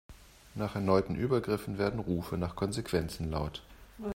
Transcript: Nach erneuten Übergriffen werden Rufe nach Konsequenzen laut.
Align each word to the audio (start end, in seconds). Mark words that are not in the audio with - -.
Nach 0.55 0.73
erneuten 0.73 1.13
Übergriffen 1.13 1.77
werden 1.77 1.99
Rufe 1.99 2.35
nach 2.35 2.55
Konsequenzen 2.55 3.29
laut. 3.29 3.61